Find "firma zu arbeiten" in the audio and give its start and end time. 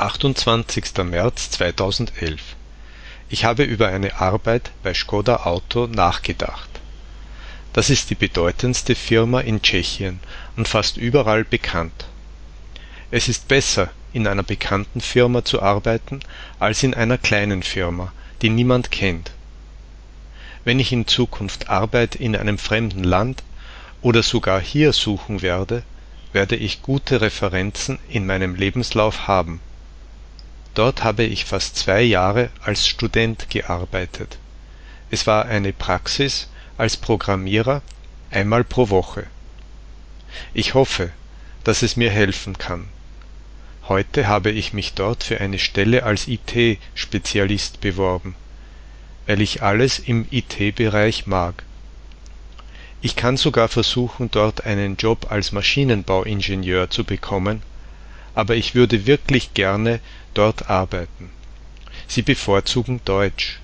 15.00-16.20